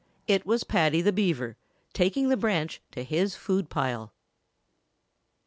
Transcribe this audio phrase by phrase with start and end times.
[0.25, 1.57] It was Paddy the Beaver
[1.93, 4.15] taking the branch to his food pile.